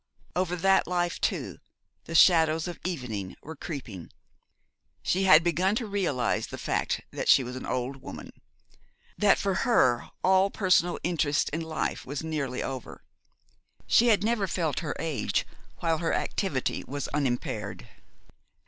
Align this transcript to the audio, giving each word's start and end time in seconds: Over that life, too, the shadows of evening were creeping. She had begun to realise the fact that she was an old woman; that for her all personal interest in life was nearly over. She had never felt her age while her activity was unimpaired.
Over 0.35 0.55
that 0.55 0.87
life, 0.87 1.21
too, 1.21 1.59
the 2.05 2.15
shadows 2.15 2.67
of 2.67 2.79
evening 2.83 3.35
were 3.43 3.55
creeping. 3.55 4.09
She 5.03 5.25
had 5.25 5.43
begun 5.43 5.75
to 5.75 5.85
realise 5.85 6.47
the 6.47 6.57
fact 6.57 7.01
that 7.11 7.29
she 7.29 7.43
was 7.43 7.55
an 7.55 7.67
old 7.67 7.97
woman; 7.97 8.31
that 9.15 9.37
for 9.37 9.53
her 9.61 10.09
all 10.23 10.49
personal 10.49 10.97
interest 11.03 11.49
in 11.49 11.61
life 11.61 12.03
was 12.03 12.23
nearly 12.23 12.63
over. 12.63 13.03
She 13.85 14.07
had 14.07 14.23
never 14.23 14.47
felt 14.47 14.79
her 14.79 14.95
age 14.97 15.45
while 15.81 15.99
her 15.99 16.15
activity 16.15 16.83
was 16.83 17.07
unimpaired. 17.09 17.87